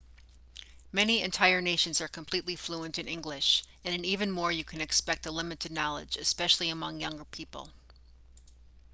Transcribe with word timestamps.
many 0.91 1.21
entire 1.21 1.61
nations 1.61 2.01
are 2.01 2.07
completely 2.07 2.55
fluent 2.55 2.97
in 2.97 3.07
english 3.07 3.63
and 3.85 3.93
in 3.93 4.03
even 4.03 4.31
more 4.31 4.51
you 4.51 4.63
can 4.63 4.81
expect 4.81 5.27
a 5.27 5.31
limited 5.31 5.71
knowledge 5.71 6.17
especially 6.17 6.71
among 6.71 6.99
younger 6.99 7.25
people 7.25 7.69